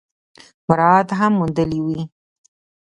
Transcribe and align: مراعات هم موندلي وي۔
مراعات 0.67 1.09
هم 1.19 1.31
موندلي 1.39 1.79
وي۔ 1.85 1.99